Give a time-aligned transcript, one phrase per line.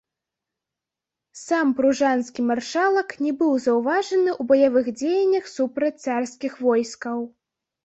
[1.47, 7.17] Сам пружанскі маршалак не быў заўважаны ў баявых дзеяннях супраць царскіх войскаў.